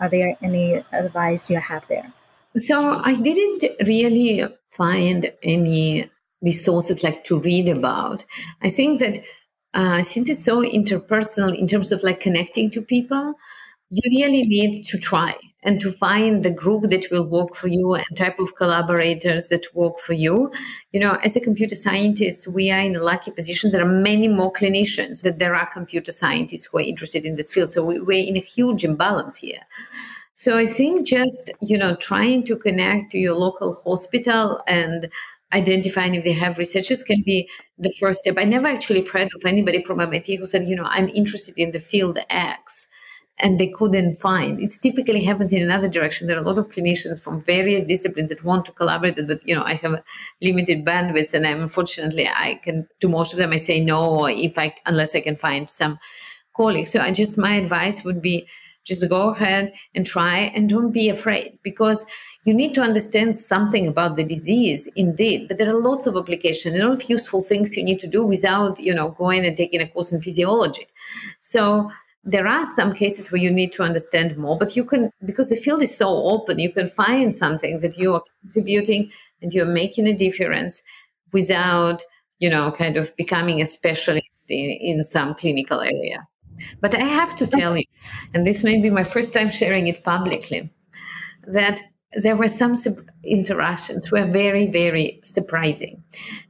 [0.00, 2.12] Are there any advice you have there?
[2.56, 6.10] So I didn't really find any
[6.42, 8.24] resources like to read about.
[8.62, 9.18] I think that
[9.72, 13.34] uh, since it's so interpersonal in terms of like connecting to people,
[13.90, 17.94] you really need to try and to find the group that will work for you
[17.94, 20.52] and type of collaborators that work for you.
[20.92, 23.70] You know, as a computer scientist, we are in a lucky position.
[23.70, 27.50] There are many more clinicians that there are computer scientists who are interested in this
[27.50, 27.70] field.
[27.70, 29.62] So we, we're in a huge imbalance here.
[30.36, 35.08] So I think just, you know, trying to connect to your local hospital and
[35.54, 37.48] identifying if they have researchers can be
[37.78, 38.36] the first step.
[38.36, 41.70] I never actually heard of anybody from MIT who said, you know, I'm interested in
[41.70, 42.88] the field X
[43.38, 44.60] and they couldn't find.
[44.60, 46.26] It typically happens in another direction.
[46.26, 49.54] There are a lot of clinicians from various disciplines that want to collaborate, but you
[49.54, 50.02] know, I have
[50.40, 54.58] limited bandwidth, and I'm unfortunately I can to most of them I say no if
[54.58, 55.98] I unless I can find some
[56.56, 56.92] colleagues.
[56.92, 58.46] So I just my advice would be
[58.84, 62.04] just go ahead and try and don't be afraid because
[62.44, 66.74] you need to understand something about the disease indeed but there are lots of applications
[66.74, 69.56] and a lot of useful things you need to do without you know going and
[69.56, 70.86] taking a course in physiology
[71.40, 71.90] so
[72.24, 75.56] there are some cases where you need to understand more but you can because the
[75.56, 79.10] field is so open you can find something that you are contributing
[79.42, 80.82] and you're making a difference
[81.32, 82.02] without
[82.38, 86.26] you know kind of becoming a specialist in, in some clinical area.
[86.80, 87.84] But i have to tell you
[88.32, 90.70] and this may be my first time sharing it publicly
[91.46, 91.80] that
[92.22, 92.74] there were some
[93.24, 96.02] interactions were very very surprising.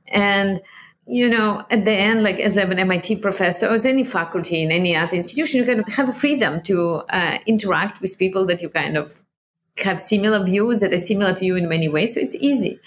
[0.08, 0.60] And
[1.06, 4.70] you know at the end like as an mit professor or as any faculty in
[4.70, 8.68] any other institution you kind of have freedom to uh, interact with people that you
[8.68, 9.22] kind of
[9.78, 12.14] have similar views that are similar to you in many ways.
[12.14, 12.80] So it's easy.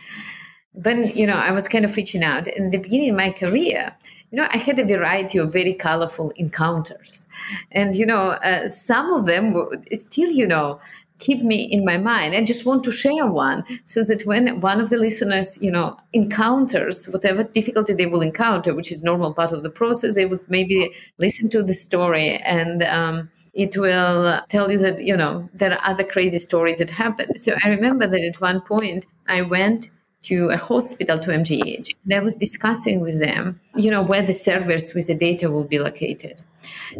[0.73, 2.47] But you know i was kind of reaching out.
[2.47, 3.95] In the beginning of my career
[4.31, 7.27] you know i had a variety of very colorful encounters.
[7.71, 10.79] And you know uh, some of them were still you know
[11.19, 12.35] keep me in my mind.
[12.35, 15.97] I just want to share one so that when one of the listeners, you know,
[16.13, 20.47] encounters whatever difficulty they will encounter, which is normal part of the process, they would
[20.49, 25.73] maybe listen to the story and um, it will tell you that, you know, there
[25.73, 27.37] are other crazy stories that happen.
[27.37, 29.89] So I remember that at one point I went
[30.23, 34.33] to a hospital to MGH and I was discussing with them, you know, where the
[34.33, 36.41] servers with the data will be located.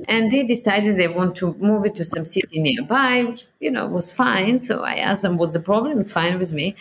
[0.07, 3.87] And they decided they want to move it to some city nearby, which, you know,
[3.87, 4.57] was fine.
[4.57, 5.99] So I asked them, what's the problem?
[5.99, 6.75] It's fine with me.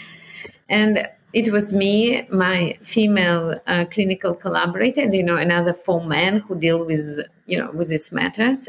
[0.69, 6.39] And it was me, my female uh, clinical collaborator, and, you know, another four men
[6.41, 8.69] who deal with, you know, with these matters.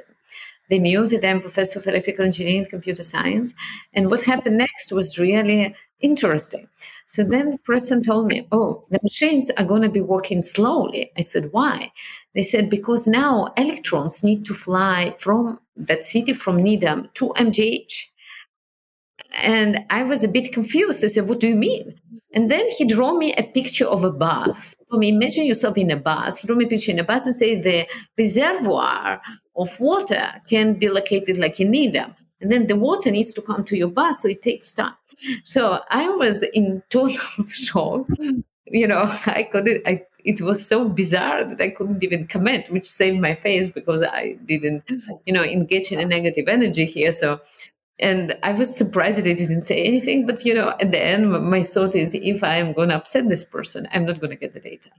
[0.69, 3.53] They knew that I'm professor of electrical engineering and computer science.
[3.93, 6.67] And what happened next was really interesting.
[7.07, 11.11] So then the person told me, Oh, the machines are going to be working slowly.
[11.17, 11.91] I said, Why?
[12.35, 18.07] They said, Because now electrons need to fly from that city, from Needham to MGH.
[19.33, 21.03] And I was a bit confused.
[21.03, 21.95] I said, What do you mean?
[22.33, 24.75] And then he drew me a picture of a bath.
[24.89, 26.39] For me, imagine yourself in a bath.
[26.39, 29.21] He drew me a picture in a bath and say the reservoir
[29.55, 32.15] of water can be located like in Needham.
[32.41, 34.93] And then the water needs to come to your bath, so it takes time.
[35.43, 38.07] So I was in total shock.
[38.69, 42.83] You know, I couldn't, I, it was so bizarre that I couldn't even comment, which
[42.83, 44.83] saved my face because I didn't,
[45.25, 47.11] you know, engage in a negative energy here.
[47.11, 47.39] So,
[47.99, 50.25] and I was surprised that I didn't say anything.
[50.25, 53.29] But, you know, at the end, my thought is if I am going to upset
[53.29, 54.89] this person, I'm not going to get the data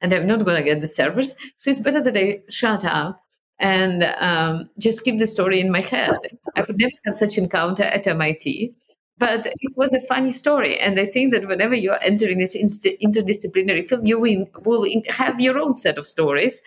[0.00, 1.34] and I'm not going to get the servers.
[1.56, 3.20] So it's better that I shut up
[3.58, 6.16] and um, just keep the story in my head.
[6.54, 8.74] I would never have such encounter at MIT
[9.18, 13.86] but it was a funny story and i think that whenever you're entering this interdisciplinary
[13.86, 16.62] field you will have your own set of stories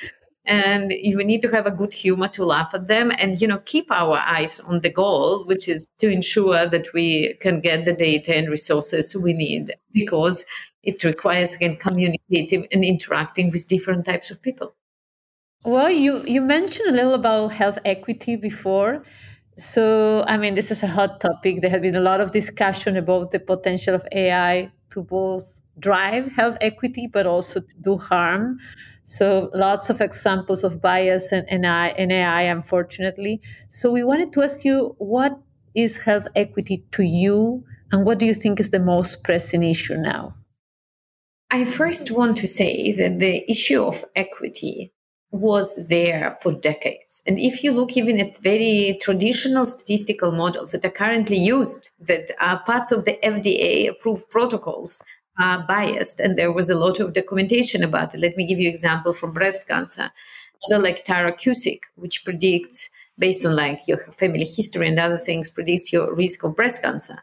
[0.45, 3.59] and you need to have a good humor to laugh at them and you know
[3.65, 7.93] keep our eyes on the goal which is to ensure that we can get the
[7.93, 10.45] data and resources we need because
[10.83, 14.75] it requires again communicating and interacting with different types of people.
[15.63, 19.03] Well you you mentioned a little about health equity before
[19.59, 21.61] so, I mean, this is a hot topic.
[21.61, 26.31] There has been a lot of discussion about the potential of AI to both drive
[26.31, 28.59] health equity, but also to do harm.
[29.03, 33.41] So, lots of examples of bias and, in AI, unfortunately.
[33.69, 35.37] So, we wanted to ask you what
[35.75, 39.97] is health equity to you, and what do you think is the most pressing issue
[39.97, 40.35] now?
[41.51, 44.93] I first want to say that the issue of equity
[45.31, 47.21] was there for decades.
[47.27, 52.31] And if you look even at very traditional statistical models that are currently used, that
[52.39, 55.03] are parts of the FDA approved protocols,
[55.39, 56.19] are biased.
[56.19, 58.19] And there was a lot of documentation about it.
[58.19, 60.11] Let me give you an example from breast cancer.
[60.67, 65.93] Model like Tyrer-Cuzick, which predicts based on like your family history and other things, predicts
[65.93, 67.21] your risk of breast cancer.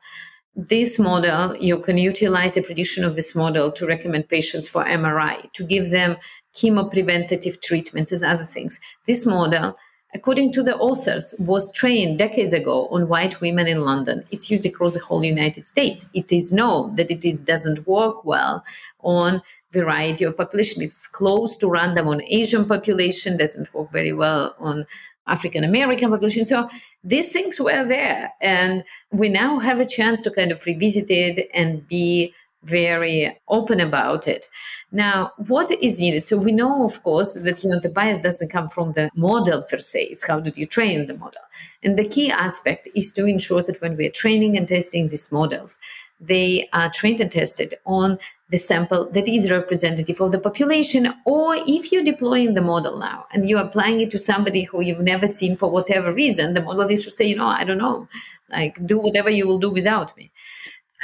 [0.54, 5.52] This model, you can utilize the prediction of this model to recommend patients for MRI,
[5.52, 6.16] to give them
[6.56, 8.80] chemopreventative treatments and other things.
[9.06, 9.76] This model,
[10.14, 14.24] according to the authors, was trained decades ago on white women in London.
[14.30, 16.06] It's used across the whole United States.
[16.14, 18.64] It is known that it is, doesn't work well
[19.00, 19.42] on
[19.72, 20.82] variety of population.
[20.82, 24.86] It's close to random on Asian population, doesn't work very well on
[25.26, 26.44] African American population.
[26.44, 26.70] So
[27.04, 28.32] these things were there.
[28.40, 32.32] And we now have a chance to kind of revisit it and be
[32.66, 34.46] very open about it.
[34.92, 36.22] Now, what is needed?
[36.22, 39.62] So we know, of course, that you know the bias doesn't come from the model
[39.62, 40.04] per se.
[40.04, 41.42] It's how did you train the model,
[41.82, 45.32] and the key aspect is to ensure that when we are training and testing these
[45.32, 45.78] models,
[46.20, 51.12] they are trained and tested on the sample that is representative of the population.
[51.24, 55.00] Or if you're deploying the model now and you're applying it to somebody who you've
[55.00, 58.08] never seen for whatever reason, the model is to say, you know, I don't know,
[58.50, 60.30] like do whatever you will do without me.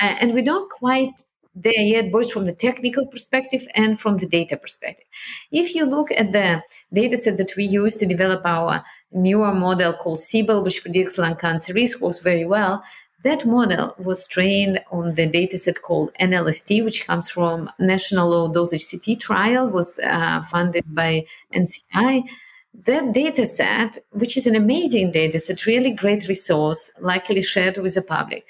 [0.00, 1.24] And we don't quite
[1.54, 5.06] there yet, both from the technical perspective and from the data perspective.
[5.50, 9.92] If you look at the data set that we use to develop our newer model
[9.92, 12.82] called Sybil, which predicts lung cancer risk, works very well.
[13.24, 18.90] That model was trained on the dataset called NLST, which comes from National Low Dosage
[18.90, 22.24] CT trial, was uh, funded by NCI.
[22.74, 28.44] That dataset, which is an amazing dataset, really great resource, likely shared with the public,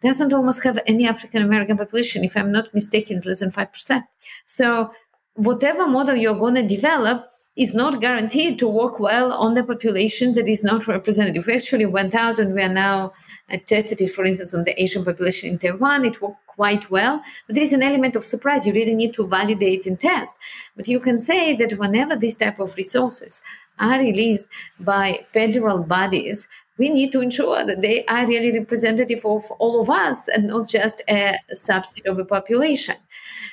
[0.00, 4.04] doesn't almost have any African American population, if I'm not mistaken, less than 5%.
[4.44, 4.92] So
[5.34, 10.32] whatever model you're going to develop, is not guaranteed to work well on the population
[10.34, 11.44] that is not representative.
[11.44, 13.12] We actually went out and we are now
[13.52, 16.04] uh, tested it, for instance, on the Asian population in Taiwan.
[16.04, 18.64] It worked quite well, but there is an element of surprise.
[18.64, 20.38] You really need to validate and test.
[20.76, 23.42] But you can say that whenever these type of resources
[23.80, 24.46] are released
[24.78, 26.46] by federal bodies,
[26.78, 30.68] we need to ensure that they are really representative of all of us and not
[30.68, 32.94] just a subset of the population.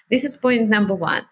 [0.10, 1.26] This is point number one.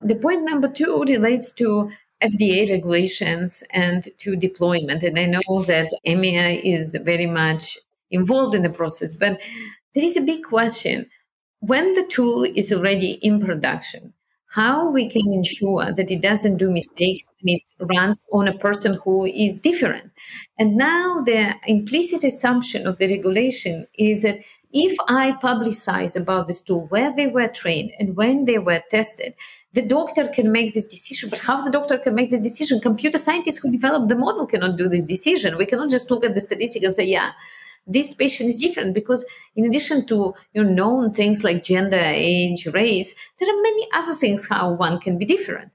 [0.00, 1.90] The point number two relates to
[2.22, 5.02] FDA regulations and to deployment.
[5.02, 7.78] And I know that AMIA is very much
[8.10, 9.40] involved in the process, but
[9.94, 11.08] there is a big question.
[11.60, 14.12] When the tool is already in production,
[14.56, 17.62] how we can ensure that it doesn't do mistakes and it
[17.94, 20.10] runs on a person who is different.
[20.58, 24.38] And now the implicit assumption of the regulation is that
[24.72, 29.34] if I publicize about this tool, where they were trained and when they were tested,
[29.74, 32.80] the doctor can make this decision, but how the doctor can make the decision?
[32.80, 35.58] Computer scientists who develop the model cannot do this decision.
[35.58, 37.32] We cannot just look at the statistics and say, yeah,
[37.86, 39.24] this patient is different because
[39.54, 44.14] in addition to you know known things like gender age race there are many other
[44.14, 45.70] things how one can be different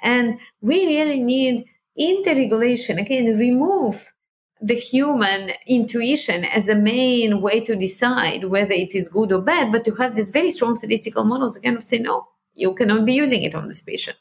[0.00, 1.64] and we really need
[1.98, 4.12] interregulation again remove
[4.60, 9.70] the human intuition as a main way to decide whether it is good or bad
[9.72, 13.14] but to have these very strong statistical models again of say no you cannot be
[13.14, 14.16] using it on this patient.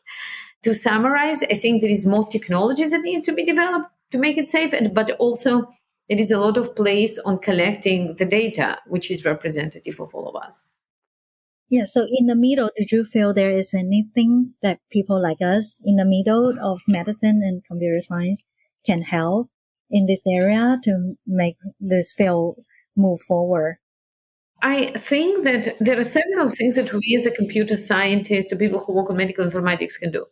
[0.64, 4.38] To summarize, I think there is more technologies that needs to be developed to make
[4.38, 5.68] it safe, but also
[6.10, 10.28] there is a lot of place on collecting the data, which is representative of all
[10.28, 10.68] of us.
[11.70, 11.86] Yeah.
[11.86, 15.96] So in the middle, did you feel there is anything that people like us in
[15.96, 18.46] the middle of medicine and computer science
[18.86, 19.50] can help
[19.90, 22.60] in this area to make this field
[22.96, 23.78] move forward?
[24.66, 28.80] I think that there are several things that we as a computer scientist or people
[28.80, 30.26] who work on medical informatics can do.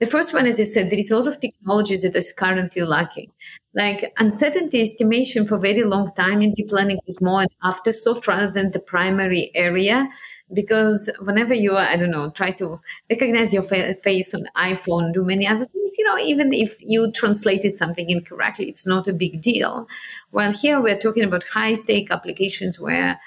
[0.00, 2.82] The first one, as I said, there is a lot of technologies that is currently
[2.82, 3.32] lacking.
[3.74, 8.50] Like uncertainty estimation for very long time in deep learning is more an afterthought rather
[8.50, 10.10] than the primary area.
[10.52, 15.24] Because whenever you I don't know, try to recognize your fa- face on iPhone, do
[15.24, 19.40] many other things, you know, even if you translated something incorrectly, it's not a big
[19.40, 19.88] deal.
[20.32, 23.18] While here we're talking about high stake applications where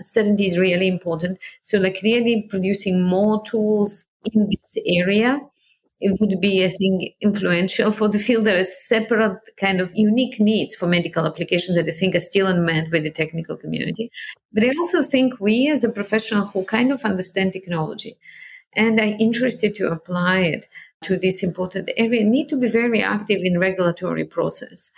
[0.00, 1.38] certainty is really important.
[1.62, 5.40] So, like, really producing more tools in this area
[6.02, 8.44] it would be, I think, influential for the field.
[8.44, 12.48] There are separate kind of unique needs for medical applications that I think are still
[12.48, 14.10] unmet by the technical community.
[14.52, 18.16] But I also think we as a professional who kind of understand technology
[18.74, 20.66] and are interested to apply it
[21.04, 24.90] to this important area need to be very active in regulatory process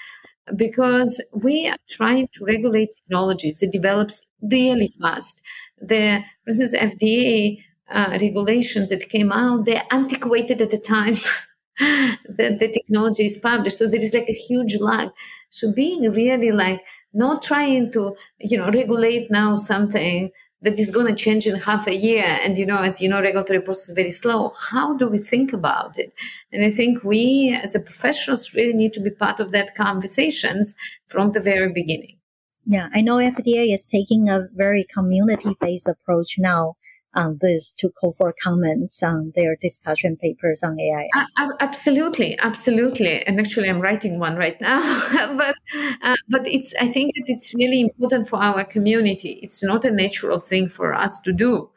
[0.57, 5.43] because we are trying to regulate technologies It develops really fast.
[5.81, 11.15] The, for instance, FDA uh, regulations that came out, they're antiquated at the time
[11.79, 13.79] that the technology is published.
[13.79, 15.11] So there is like a huge lag.
[15.51, 16.83] So being really like
[17.13, 20.31] not trying to, you know, regulate now something
[20.65, 22.25] that is going to change in half a year.
[22.43, 24.53] And, you know, as you know, regulatory process is very slow.
[24.71, 26.13] How do we think about it?
[26.53, 30.75] And I think we as a professionals really need to be part of that conversations
[31.07, 32.19] from the very beginning.
[32.65, 36.77] Yeah, I know FDA is taking a very community based approach now
[37.15, 41.09] on this to call for comments on their discussion papers on AI.
[41.15, 43.25] Uh, absolutely, absolutely.
[43.27, 44.81] And actually, I'm writing one right now.
[45.37, 45.57] but
[46.03, 49.39] uh, but it's I think that it's really important for our community.
[49.43, 51.71] It's not a natural thing for us to do,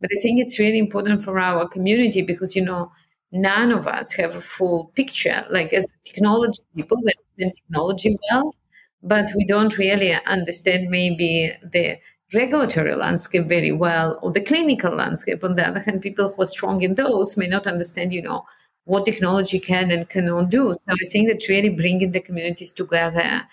[0.00, 2.90] but I think it's really important for our community because you know
[3.32, 5.44] none of us have a full picture.
[5.50, 8.54] Like as technology people, we understand technology well,
[9.02, 11.98] but we don't really understand maybe the
[12.32, 15.44] regulatory landscape very well or the clinical landscape.
[15.44, 18.44] On the other hand, people who are strong in those may not understand, you know,
[18.84, 20.72] what technology can and cannot do.
[20.72, 23.46] So I think that really bringing the communities together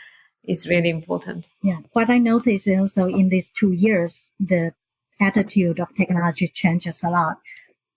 [0.44, 1.48] is really important.
[1.64, 1.80] Yeah.
[1.94, 4.74] What I noticed also in these two years, the
[5.20, 7.38] attitude of technology changes a lot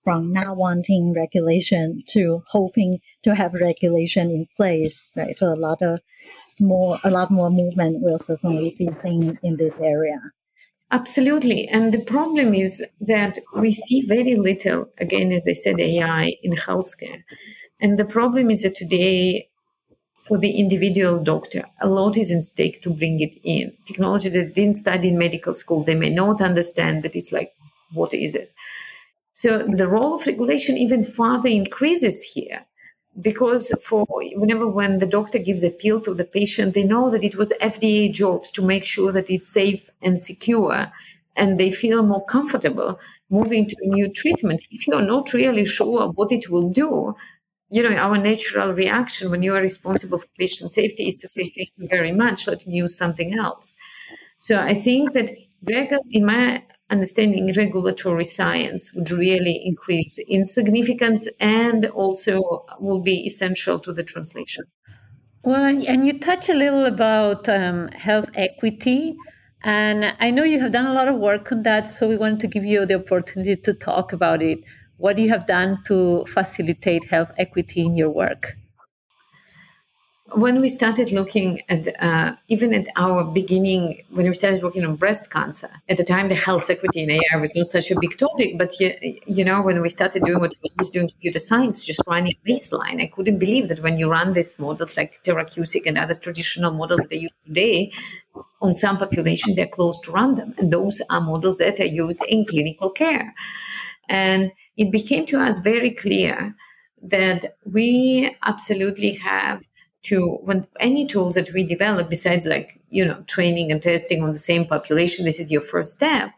[0.05, 5.35] from not wanting regulation to hoping to have regulation in place, right?
[5.35, 6.01] So a lot of
[6.61, 10.21] more, a lot more movement will certainly be seen in this area.
[10.95, 11.67] Absolutely.
[11.67, 16.53] And the problem is that we see very little, again, as I said, AI in
[16.53, 17.25] healthcare.
[17.81, 19.49] And the problem is that today,
[20.23, 23.73] for the individual doctor, a lot is in stake to bring it in.
[23.85, 27.51] Technology that didn't study in medical school, they may not understand that it's like,
[27.93, 28.53] what is it?
[29.35, 32.67] So the role of regulation even further increases here
[33.21, 37.25] because for whenever when the doctor gives a pill to the patient, they know that
[37.25, 40.93] it was FDA jobs to make sure that it's safe and secure
[41.37, 42.99] and they feel more comfortable
[43.31, 44.65] moving to a new treatment.
[44.71, 47.15] If you're not really sure what it will do,
[47.71, 51.45] you know, our natural reaction when you are responsible for patient safety is to say,
[51.45, 53.75] thank you very much, let me use something else.
[54.39, 55.31] So I think that
[56.11, 62.41] in my understanding regulatory science would really increase in significance and also
[62.79, 64.65] will be essential to the translation.
[65.43, 69.17] Well, and you touch a little about um, health equity.
[69.63, 71.89] And I know you have done a lot of work on that.
[71.89, 74.61] So we wanted to give you the opportunity to talk about it.
[74.97, 78.57] What you have done to facilitate health equity in your work?
[80.35, 84.97] When we started looking at uh, even at our beginning when we started working on
[84.97, 88.19] breast cancer at the time the health equity in ai was not such a big
[88.19, 88.93] topic but you,
[89.27, 93.01] you know when we started doing what we was doing computer science just running baseline
[93.01, 97.01] i couldn't believe that when you run these models like Tyrer-Cuzick and other traditional models
[97.01, 97.93] that they use today
[98.61, 102.45] on some population they're close to random and those are models that are used in
[102.45, 103.35] clinical care.
[104.09, 106.55] And it became to us very clear
[107.03, 109.63] that we absolutely have
[110.05, 114.33] to when any tools that we develop besides like you know training and testing on
[114.33, 116.31] the same population this is your first step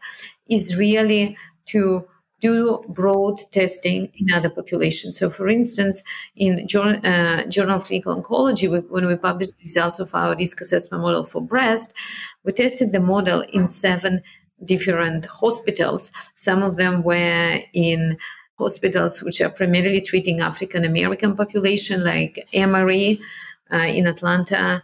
[0.49, 2.07] is really to
[2.39, 5.17] do broad testing in other populations.
[5.17, 6.03] So, for instance,
[6.35, 10.35] in Journal, uh, Journal of Clinical Oncology, we, when we published the results of our
[10.35, 11.93] risk assessment model for breast,
[12.43, 14.21] we tested the model in seven
[14.63, 16.11] different hospitals.
[16.35, 18.17] Some of them were in
[18.59, 23.19] hospitals which are primarily treating African American population, like Emory
[23.71, 24.57] Uh, in Atlanta.
[24.57, 24.79] Uh,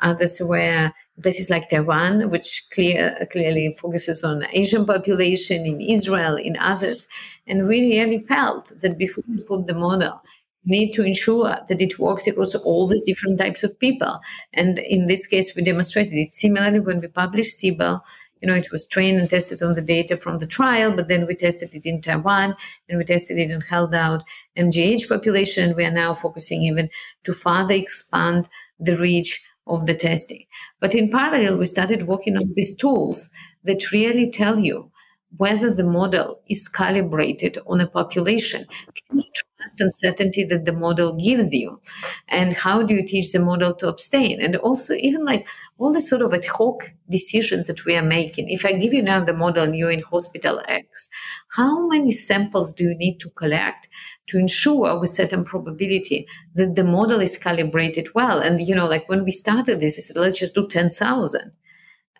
[0.00, 6.56] others were places like Taiwan, which clear, clearly focuses on Asian population, in Israel, in
[6.58, 7.08] others.
[7.48, 10.22] And we really felt that before we put the model,
[10.64, 14.20] we need to ensure that it works across all these different types of people.
[14.52, 16.32] And in this case, we demonstrated it.
[16.32, 18.04] Similarly, when we published Sybil,
[18.40, 21.26] you know, it was trained and tested on the data from the trial, but then
[21.26, 22.56] we tested it in Taiwan
[22.88, 24.24] and we tested it in held out
[24.56, 25.64] MGH population.
[25.64, 26.88] And we are now focusing even
[27.24, 30.44] to further expand the reach of the testing.
[30.80, 33.30] But in parallel, we started working on these tools
[33.64, 34.90] that really tell you
[35.36, 38.64] whether the model is calibrated on a population.
[38.94, 39.24] Can you
[39.58, 41.80] trust and certainty that the model gives you?
[42.28, 44.40] And how do you teach the model to abstain?
[44.40, 45.46] And also, even like
[45.78, 48.48] all the sort of ad hoc decisions that we are making.
[48.48, 51.08] If I give you now the model you're in hospital X,
[51.56, 53.88] how many samples do you need to collect
[54.28, 58.40] to ensure with certain probability that the model is calibrated well?
[58.40, 61.52] And, you know, like when we started this, I said, let's just do 10,000.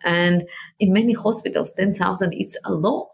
[0.03, 0.43] And
[0.79, 3.09] in many hospitals, 10,000 is a lot.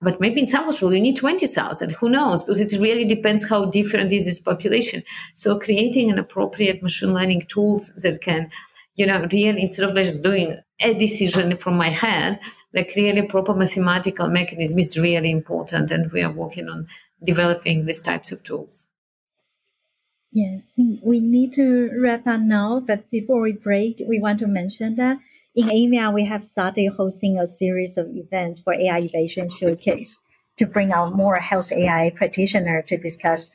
[0.00, 1.92] But maybe in some hospitals, you need 20,000.
[1.92, 2.42] Who knows?
[2.42, 5.02] Because it really depends how different is this population.
[5.34, 8.50] So creating an appropriate machine learning tools that can
[8.96, 12.40] you know, really instead of just doing a decision from my head,
[12.74, 15.90] like really proper mathematical mechanism is really important.
[15.90, 16.88] And we are working on
[17.22, 18.86] developing these types of tools.
[20.32, 22.80] Yeah, we need to wrap up now.
[22.80, 25.18] But before we break, we want to mention that
[25.56, 30.18] in AMIA, we have started hosting a series of events for AI Evaluation Showcase
[30.58, 33.50] to bring out more health AI practitioners to discuss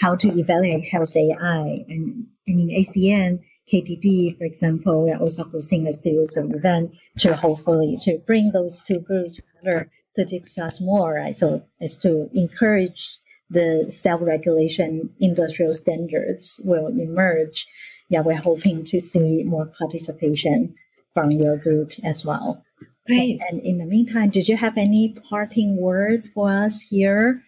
[0.00, 1.84] how to evaluate health AI.
[1.88, 3.40] And, and in ACM,
[3.70, 8.52] KDD, for example, we are also hosting a series of events to hopefully to bring
[8.52, 11.36] those two groups together to discuss more, right?
[11.36, 13.18] So as to encourage
[13.50, 17.66] the self-regulation industrial standards will emerge.
[18.08, 20.74] Yeah, we're hoping to see more participation
[21.14, 22.64] from your group as well.
[23.06, 23.40] Great.
[23.50, 27.42] And in the meantime, did you have any parting words for us here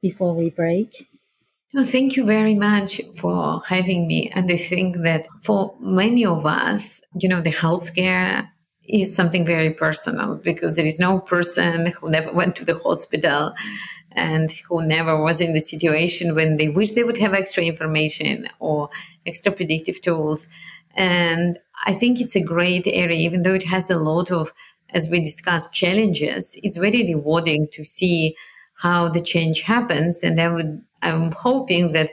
[0.00, 1.08] before we break?
[1.74, 4.30] No, thank you very much for having me.
[4.34, 8.46] And I think that for many of us, you know, the healthcare
[8.84, 13.54] is something very personal because there is no person who never went to the hospital
[14.12, 18.48] and who never was in the situation when they wish they would have extra information
[18.58, 18.90] or
[19.24, 20.48] extra predictive tools.
[20.94, 24.52] And I think it's a great area, even though it has a lot of,
[24.90, 26.56] as we discussed, challenges.
[26.62, 28.36] It's very rewarding to see
[28.74, 30.22] how the change happens.
[30.22, 32.10] And I would, I'm hoping that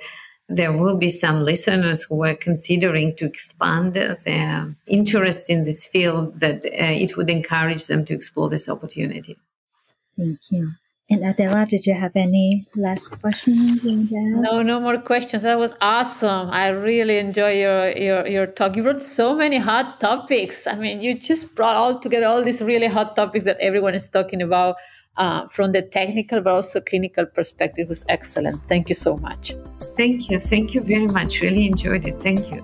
[0.48, 6.40] there will be some listeners who are considering to expand their interest in this field
[6.40, 6.70] that uh,
[7.04, 9.38] it would encourage them to explore this opportunity.
[10.18, 10.72] Thank you.
[11.12, 13.82] And Adela, did you have any last questions?
[13.84, 15.42] No, no more questions.
[15.42, 16.50] That was awesome.
[16.52, 18.76] I really enjoy your, your your talk.
[18.76, 20.68] You brought so many hot topics.
[20.68, 24.08] I mean, you just brought all together all these really hot topics that everyone is
[24.08, 24.76] talking about
[25.18, 27.86] uh, from the technical but also clinical perspective.
[27.86, 28.58] It was excellent.
[28.68, 29.56] Thank you so much.
[29.98, 30.40] Thank you.
[30.40, 31.42] Thank you very much.
[31.42, 32.22] Really enjoyed it.
[32.22, 32.62] Thank you.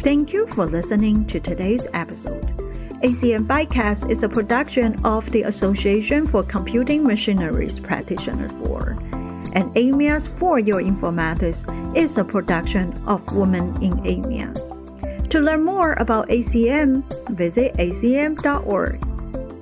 [0.00, 2.55] Thank you for listening to today's episode.
[3.06, 8.98] ACM Bytecast is a production of the Association for Computing Machineries Practitioners Board,
[9.54, 11.62] and AMIA's For Your Informatics
[11.96, 14.52] is a production of Women in AMIA.
[15.30, 19.00] To learn more about ACM, visit acm.org.